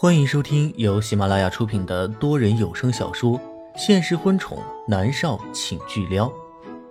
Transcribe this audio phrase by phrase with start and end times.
[0.00, 3.36] 欢迎收听由喜马拉雅出品的多人有声小说
[3.76, 6.28] 《现实婚宠男少请巨撩》，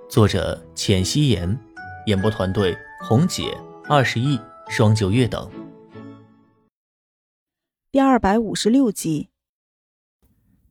[0.09, 1.57] 作者：浅汐颜，
[2.07, 3.57] 演播团队：红姐、
[3.87, 5.49] 二十亿、双九月等。
[7.93, 9.29] 第二百五十六集，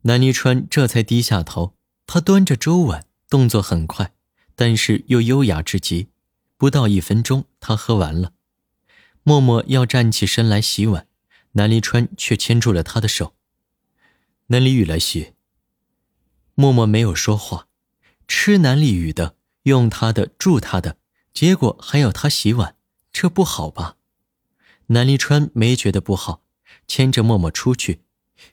[0.02, 1.72] 南泥川这才低下头，
[2.06, 4.12] 他端着粥碗，动作很快，
[4.54, 6.08] 但是又优雅至极。
[6.58, 8.32] 不到一分钟，他喝完了。
[9.22, 11.06] 默默要站起身来洗碗，
[11.56, 13.34] 南离川却牵住了他的手。
[14.48, 15.32] 南离雨来袭。
[16.54, 17.68] 默默没有说话，
[18.28, 20.98] 吃南离雨的，用他的，住他的，
[21.32, 22.76] 结果还要他洗碗，
[23.10, 23.96] 这不好吧？
[24.88, 26.42] 南离川没觉得不好，
[26.86, 28.02] 牵着默默出去，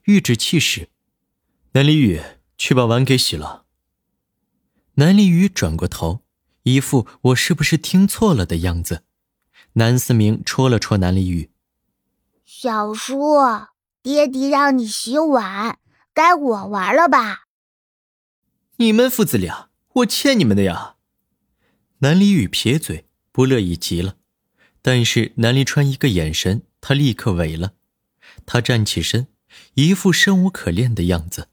[0.05, 0.89] 欲指气使
[1.73, 2.21] ：“南离雨，
[2.57, 3.65] 去把碗给洗了。”
[4.95, 6.23] 南离雨转过头。
[6.63, 9.03] 一副我是不是听错了的样子，
[9.73, 11.49] 南思明戳了戳南离雨。
[12.45, 13.17] 小叔，
[14.01, 15.79] 爹爹让你洗碗，
[16.13, 17.45] 该我玩了吧？
[18.77, 20.95] 你们父子俩，我欠你们的呀！
[21.99, 24.17] 南离雨撇嘴，不乐意极了。
[24.81, 27.75] 但是南离川一个眼神，他立刻萎了。
[28.45, 29.27] 他站起身，
[29.75, 31.47] 一副生无可恋的样子。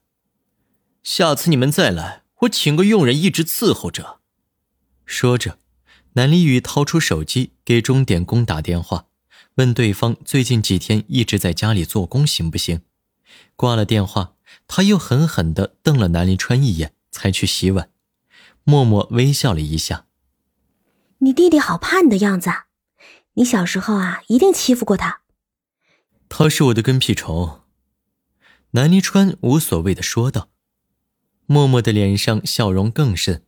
[1.03, 4.19] 下次你们再来，我请个佣人一直伺候着。
[5.05, 5.57] 说着，
[6.13, 9.07] 南离雨掏出手机给钟点工打电话，
[9.61, 12.81] 问对方最近几天一直在家里做工行不行。
[13.55, 14.33] 挂了电话，
[14.67, 17.91] 他又狠狠地瞪了南临川一眼，才去洗碗。
[18.63, 20.07] 默默微笑了一下
[21.19, 22.49] ：“你弟弟好怕你的样子，
[23.35, 25.21] 你小时候啊，一定欺负过他。”
[26.27, 27.59] 他是我的跟屁虫。”
[28.73, 30.49] 南离川无所谓的说道。
[31.45, 33.45] 默默的脸上笑容更甚。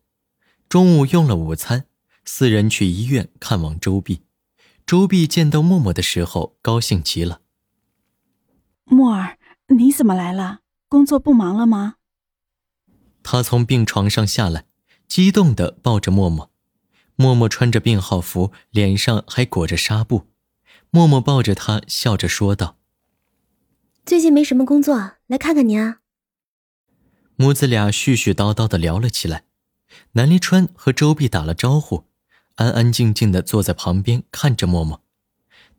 [0.70, 1.88] 中午用了午餐，
[2.24, 4.22] 四人去医院看望周碧。
[4.94, 7.42] 周碧见到默默的时候，高兴极了。
[8.84, 10.60] 默儿，你怎么来了？
[10.88, 11.96] 工作不忙了吗？
[13.24, 14.68] 他从病床上下来，
[15.08, 16.52] 激动的抱着默默。
[17.16, 20.28] 默默穿着病号服，脸上还裹着纱布。
[20.92, 22.78] 默默抱着他，笑着说道
[24.06, 26.02] ：“最近没什么工作，来看看您啊。”
[27.36, 29.46] 母子俩絮絮叨叨的聊了起来。
[30.12, 32.06] 南离川和周碧打了招呼，
[32.56, 35.02] 安安静静的坐在旁边看着默默。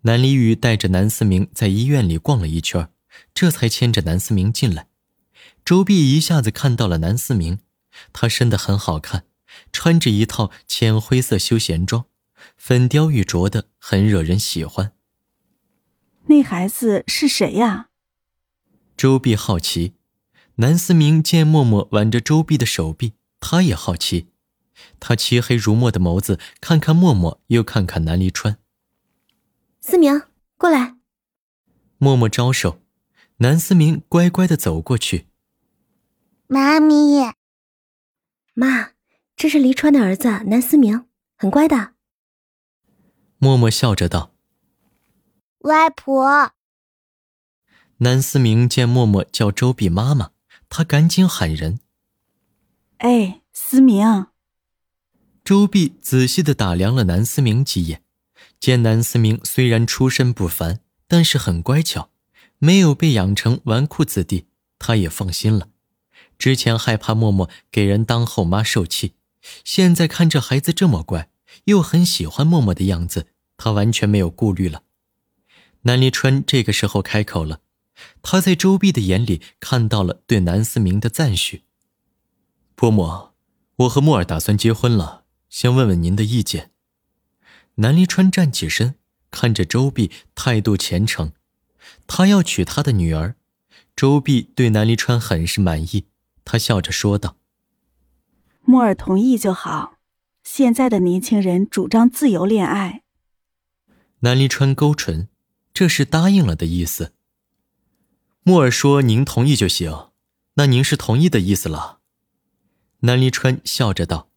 [0.03, 2.91] 南离雨带着南思明在医院里逛了一圈，
[3.33, 4.89] 这才牵着南思明进来。
[5.65, 7.61] 周碧一下子看到了南思明，
[8.13, 9.25] 他身的很好看，
[9.73, 12.05] 穿着一套浅灰色休闲装，
[12.57, 14.93] 粉雕玉琢的，很惹人喜欢。
[16.27, 17.89] 那孩子是谁呀？
[18.97, 19.95] 周碧好奇。
[20.57, 23.15] 南思明见默默挽着周碧的手臂。
[23.41, 24.29] 他也好奇，
[25.01, 28.59] 他漆黑如墨的眸子看看默默，又看看南离川。
[29.81, 30.23] 思明，
[30.57, 30.97] 过来。
[31.99, 32.81] 默默招手，
[33.39, 35.29] 南思明乖乖的走过去。
[36.47, 37.33] 妈咪，
[38.55, 38.91] 妈，
[39.37, 41.07] 这是黎川的儿子南思明，
[41.37, 41.95] 很乖的。
[43.39, 44.33] 默默笑着道
[45.65, 46.53] ：“外婆。”
[47.99, 50.31] 南思明见默默叫周碧妈妈，
[50.69, 51.81] 他赶紧喊人。
[52.99, 54.27] 哎，思明。
[55.45, 58.03] 周碧仔细的打量了南思明几眼，
[58.59, 62.09] 见南思明虽然出身不凡，但是很乖巧，
[62.59, 64.47] 没有被养成纨绔子弟，
[64.79, 65.69] 他也放心了。
[66.39, 69.17] 之前害怕默默给人当后妈受气，
[69.63, 71.29] 现在看这孩子这么乖，
[71.65, 73.27] 又很喜欢默默的样子，
[73.59, 74.85] 他完全没有顾虑了。
[75.83, 77.61] 南离川这个时候开口了，
[78.23, 81.65] 他在周碧的眼里看到了对南思明的赞许。
[82.75, 83.29] 伯母，
[83.77, 85.24] 我和木儿打算结婚了，
[85.55, 86.73] 想问问您的意见。
[87.77, 88.97] 南离川站起身，
[89.31, 91.33] 看着周碧，态度虔诚。
[92.09, 93.37] 他要娶他的女儿。
[93.95, 96.09] 周碧对南离川很是满意，
[96.45, 97.37] 他笑着说道
[98.67, 99.99] ：“木尔同意就好。
[100.43, 103.05] 现在的年轻人主张自由恋爱。”
[104.21, 105.29] 南离川勾唇，
[105.73, 107.13] 这是答应了的意思。
[108.43, 110.09] 木尔说：“您同意就行，
[110.55, 112.01] 那您是同意的意思了。”
[113.07, 114.31] 南离川笑着道：“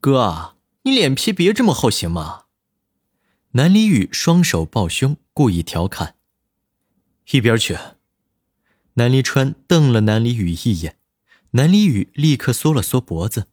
[0.00, 2.44] 哥啊，你脸皮别这么厚行吗？”
[3.52, 6.14] 南离雨双手抱胸，故意调侃
[7.32, 7.76] ：“一边去。”
[8.94, 10.98] 南离川瞪了南离雨一眼，
[11.52, 13.46] 南离雨立刻缩了缩脖子。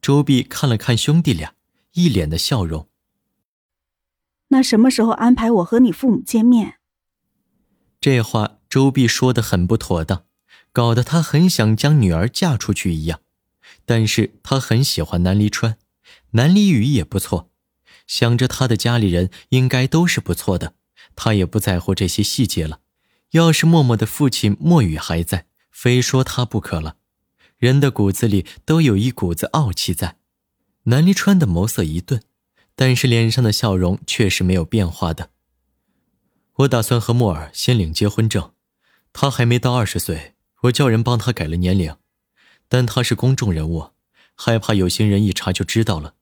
[0.00, 1.54] 周碧看了看兄弟俩，
[1.92, 2.88] 一脸的笑容
[4.48, 6.78] ：“那什么时候安排我和你父母见面？”
[8.00, 10.26] 这话周碧说的很不妥当，
[10.72, 13.20] 搞得他很想将女儿嫁出去一样。
[13.84, 15.76] 但是他很喜欢南离川，
[16.30, 17.50] 南离雨也不错，
[18.06, 20.74] 想着他的家里人应该都是不错的，
[21.14, 22.80] 他也不在乎这些细节了。
[23.30, 26.96] 要是默默的父亲莫雨还在，非说他不可了。
[27.56, 30.18] 人的骨子里都有一股子傲气在。
[30.84, 32.22] 南离川的眸色一顿，
[32.74, 35.30] 但是脸上的笑容却是没有变化的。
[36.56, 38.52] 我打算和莫尔先领结婚证，
[39.12, 41.96] 他还没到二十岁，我叫人帮他改了年龄，
[42.74, 43.90] 但他是公众人物，
[44.34, 46.14] 害怕有心人一查就知道了，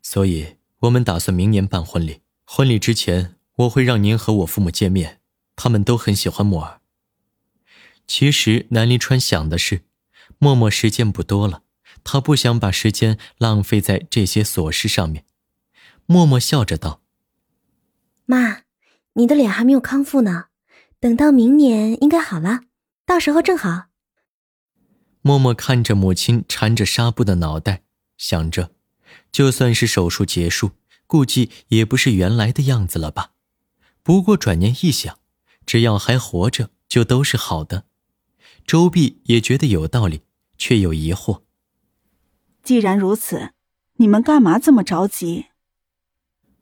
[0.00, 2.22] 所以我们打算明年办婚礼。
[2.46, 5.20] 婚礼之前，我会让您和我父母见面，
[5.54, 6.80] 他们都很喜欢莫尔。
[8.06, 9.82] 其实南离川想的是，
[10.38, 11.62] 默默时间不多了。
[12.02, 15.26] 他不想把时间浪费在这些琐事上面。
[16.06, 17.02] 默默笑着道
[18.24, 18.62] ：“妈，
[19.12, 20.46] 你的脸还没有康复呢，
[20.98, 22.60] 等到明年应该好了，
[23.04, 23.87] 到时候正好。”
[25.22, 27.82] 默默看着母亲缠着纱布的脑袋，
[28.16, 28.72] 想着，
[29.30, 30.72] 就算是手术结束，
[31.06, 33.32] 估计也不是原来的样子了吧。
[34.02, 35.18] 不过转念一想，
[35.66, 37.84] 只要还活着，就都是好的。
[38.66, 40.22] 周碧也觉得有道理，
[40.56, 41.42] 却有疑惑。
[42.62, 43.52] 既然如此，
[43.94, 45.46] 你们干嘛这么着急？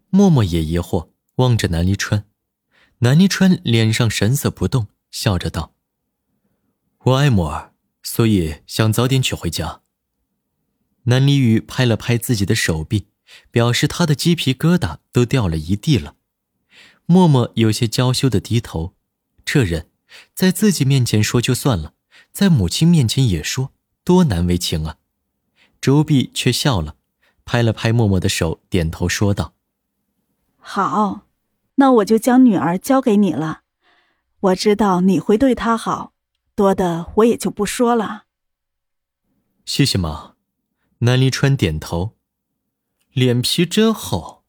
[0.08, 2.24] 默默也疑惑，望着南离川。
[3.00, 5.74] 南离川脸上神色不动，笑着道
[7.04, 7.74] ：“我爱默儿，
[8.06, 9.80] 所以想早点娶回家。”
[11.04, 13.08] 南离雨拍了拍自己的手臂，
[13.50, 16.14] 表示他的鸡皮疙瘩都掉了一地了。
[17.04, 18.94] 默默有些娇羞的低头，
[19.44, 19.90] 这人，
[20.34, 21.94] 在自己面前说就算了，
[22.32, 23.72] 在母亲面前也说，
[24.04, 24.98] 多难为情啊。
[25.80, 26.96] 周碧却笑了，
[27.44, 29.54] 拍了拍默默的手，点头说道
[30.58, 31.26] ：“好，
[31.76, 33.62] 那我就将女儿交给你了。
[34.40, 36.12] 我知道你会对她好，
[36.56, 38.24] 多的我也就不说了。”
[39.64, 40.34] 谢谢妈。
[41.00, 42.16] 南离川点头，
[43.12, 44.44] 脸皮真厚。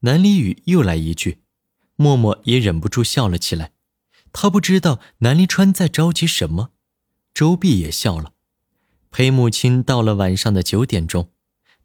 [0.00, 1.40] 南离雨又来一句，
[1.96, 3.72] 默默也忍不住笑了起来。
[4.32, 6.72] 他不知道南离川在着急什么。
[7.32, 8.34] 周碧也笑了。
[9.10, 11.30] 陪母亲到了晚上的九点钟，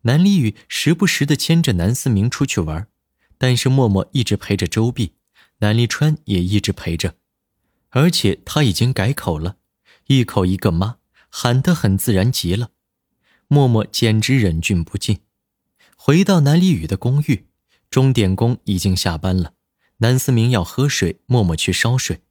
[0.01, 2.87] 南离雨时不时的牵着南思明出去玩，
[3.37, 5.13] 但是默默一直陪着周碧，
[5.59, 7.15] 南离川也一直陪着，
[7.89, 9.57] 而且他已经改口了，
[10.07, 10.97] 一口一个妈，
[11.29, 12.69] 喊得很自然极了。
[13.47, 15.21] 默默简直忍俊不禁。
[15.95, 17.47] 回到南离雨的公寓，
[17.89, 19.53] 钟点工已经下班了，
[19.97, 22.21] 南思明要喝水，默默去烧水。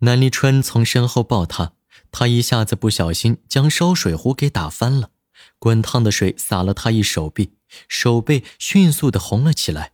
[0.00, 1.74] 南离川从身后抱他。
[2.10, 5.10] 他一下子不小心将烧水壶给打翻了，
[5.58, 7.54] 滚烫的水洒了他一手臂，
[7.88, 9.92] 手背迅速的红了起来。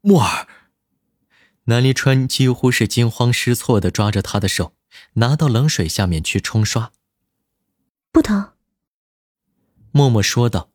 [0.00, 0.48] 木儿，
[1.66, 4.74] 南离川几乎是惊慌失措的抓着他的手，
[5.14, 6.92] 拿到冷水下面去冲刷。
[8.10, 8.52] 不疼。
[9.92, 10.70] 默默说道。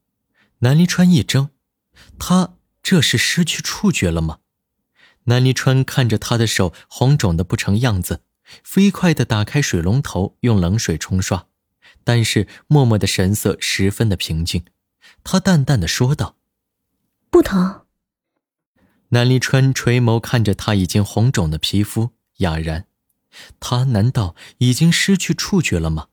[0.63, 1.49] 南离川一怔，
[2.19, 2.53] 他
[2.83, 4.39] 这是失去触觉了吗？
[5.23, 8.21] 南离川看着他的手红肿的不成样子。
[8.63, 11.47] 飞快的打开水龙头，用冷水冲刷，
[12.03, 14.65] 但是默默的神色十分的平静。
[15.23, 16.35] 他淡淡的说道
[17.31, 17.85] ：“不疼。”
[19.13, 22.87] 南离川垂眸看着他已经红肿的皮肤，哑然。
[23.59, 26.07] 他难道已经失去触觉了吗？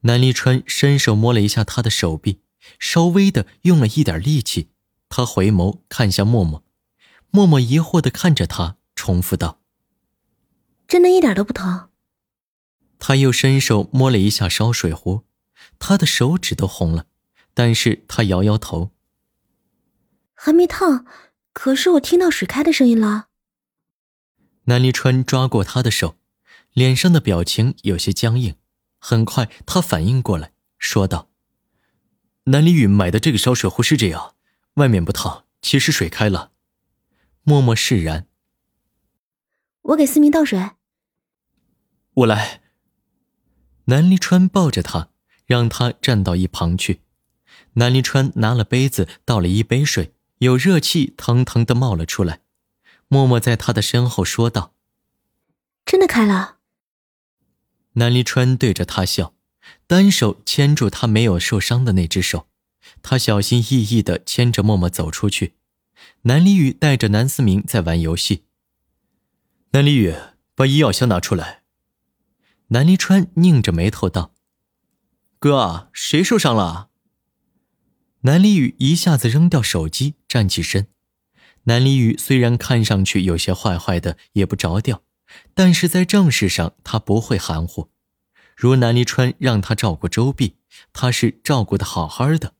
[0.00, 2.40] 南离川伸手摸了一下他的手臂，
[2.78, 4.70] 稍微的用了一点力气。
[5.08, 6.64] 他回眸看向默默，
[7.30, 9.60] 默默疑惑的看着他，重复道。
[10.86, 11.88] 真的一点都不疼。
[13.00, 15.24] 他又伸手摸了一下烧水壶，
[15.80, 17.06] 他的手指都红了，
[17.52, 18.92] 但是他摇摇头，
[20.34, 21.04] 还没烫，
[21.56, 23.28] 可是我听到水开的声音了。
[24.64, 26.18] 南离川抓过他的手，
[26.74, 28.56] 脸上的表情有些僵硬。
[28.98, 31.30] 很快，他反应过来，说道
[32.44, 34.34] ：“南离雨买的这个烧水壶是这样，
[34.74, 36.52] 外面不烫，其实水开了。”
[37.42, 38.26] 默默释然。
[39.80, 40.72] 我给思明倒水。
[42.12, 42.60] 我来。
[43.86, 45.08] 南离川抱着他，
[45.46, 47.00] 让他站到一旁去。
[47.72, 52.40] 南离川拿了杯子，倒了一杯水，有热气腾腾的冒了出来。
[53.08, 54.74] 默默在他的身后说道
[55.86, 56.56] ：“真的开了。”
[57.94, 59.34] 南离川对着他笑，
[59.86, 62.48] 单手牵住他没有受伤的那只手。
[63.02, 65.54] 他小心翼翼的牵着默默走出去。
[66.22, 68.44] 南离雨带着南思明在玩游戏。
[69.70, 70.14] 南离雨，
[70.54, 71.62] 把医药箱拿出来。
[72.68, 74.34] 南离川拧着眉头道
[75.38, 76.90] ：“哥，谁受伤了？”
[78.22, 80.88] 南离雨一下子扔掉手机，站起身。
[81.62, 85.02] 南离雨虽然看上去有些坏坏的，也不着调，
[85.54, 87.90] 但是在正事上他不会含糊。
[88.54, 90.58] 如南离川让他照顾周碧，
[90.92, 92.52] 他是照顾的好好的。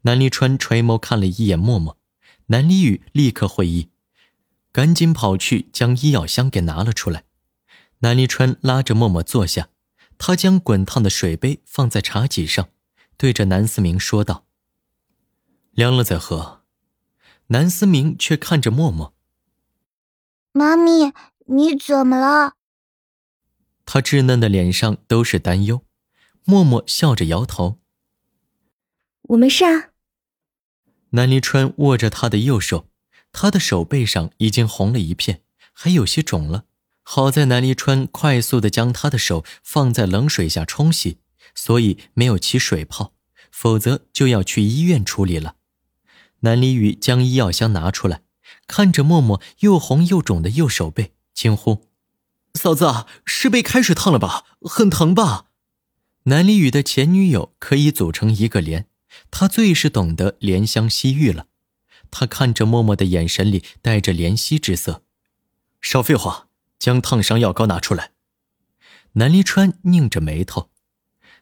[0.00, 1.96] 南离川垂眸看了一眼默默，
[2.46, 3.90] 南离雨立刻会意。
[4.72, 7.22] 赶紧跑去将医药箱给拿了出来，
[8.00, 9.68] 南离川拉着默默坐下，
[10.18, 12.68] 他将滚烫的水杯放在茶几上，
[13.16, 14.46] 对着南思明说道
[15.70, 16.58] ：“凉了再喝。”
[17.52, 19.12] 南思明却看着默默
[20.52, 21.12] ：“妈咪，
[21.46, 22.54] 你怎么了？”
[23.84, 25.84] 他稚嫩的脸上都是担忧。
[26.44, 27.80] 默默笑着摇头
[29.22, 29.90] ：“我没事啊。”
[31.10, 32.88] 南离川握着他的右手，
[33.32, 35.42] 他的手背上已经红了一片，
[35.72, 36.66] 还有些肿了。
[37.02, 41.18] 好在南离川快速的将他的手放在冷水下冲洗，
[41.56, 43.12] 所以没有起水泡，
[43.50, 45.56] 否则就要去医院处理了。
[46.40, 48.22] 南离雨将医药箱拿出来，
[48.66, 51.86] 看着默默又红又肿的右手背，惊呼
[52.54, 54.44] ：“嫂子，是被开水烫了吧？
[54.60, 55.46] 很疼吧？”
[56.24, 58.86] 南离雨的前女友可以组成一个连，
[59.30, 61.46] 他最是懂得怜香惜玉了。
[62.10, 65.02] 他看着默默的眼神里带着怜惜之色，
[65.80, 66.48] 少废话。
[66.80, 68.12] 将烫伤药膏拿出来。
[69.12, 70.70] 南离川拧着眉头，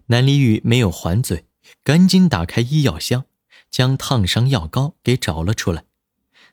[0.07, 1.47] 南离雨没有还嘴，
[1.85, 3.25] 赶紧打开医药箱，
[3.71, 5.85] 将烫伤药膏给找了出来。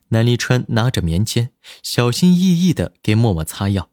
[0.10, 3.90] 南离川拿着棉签，小心翼翼的给默默擦药。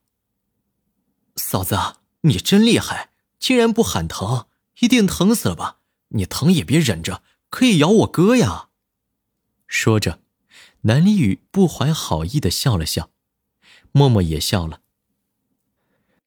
[1.36, 1.78] 嫂子，
[2.22, 4.46] 你真厉害，竟然不喊疼，
[4.80, 5.78] 一定疼死了吧？
[6.08, 8.68] 你疼也别忍着，可以咬我哥呀。
[9.66, 10.20] 说着，
[10.82, 13.10] 南离宇不怀好意的笑了笑，
[13.92, 14.82] 默默也笑了。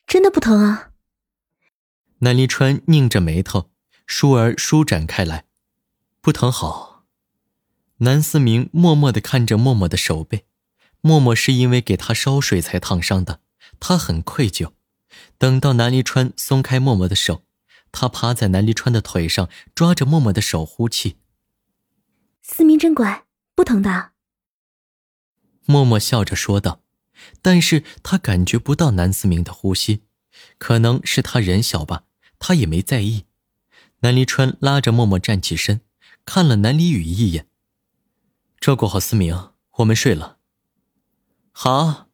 [0.08, 0.92] 真的不疼啊！
[2.20, 3.70] 南离川拧着眉头，
[4.08, 5.46] 舒儿舒展开来，
[6.26, 7.06] 不疼好。
[7.98, 10.48] 南思明默默的看着默默的手背，
[11.00, 13.42] 默默是因为给他烧水才烫伤的，
[13.80, 14.72] 他很愧疚。
[15.38, 17.44] 等到南离川松开默默的手，
[17.92, 21.18] 他趴在南离川的腿上，抓着默默的手呼气。
[22.42, 24.14] 思明真乖，不疼的。
[25.66, 26.82] 默默笑着说道。
[27.44, 30.02] 但是他感觉不到南思明的呼吸，
[30.58, 32.06] 可能是他人小吧，
[32.40, 33.26] 他也没在意。
[34.00, 35.82] 南离川拉着默默站起身，
[36.26, 37.48] 看了南离宇一眼，
[38.60, 40.40] 照顾好思明，我们睡了。
[41.52, 42.08] 好，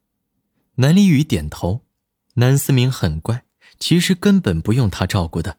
[0.76, 1.86] 南离宇点头。
[2.36, 3.44] 南思明很乖，
[3.80, 5.58] 其实根本不用他照顾的，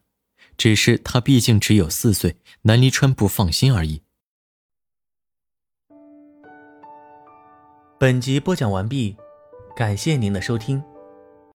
[0.56, 4.02] 只是他毕竟只有四岁，南离川不放心而已。
[7.98, 9.16] 本集播讲完毕。
[9.74, 10.82] 感谢您的收听。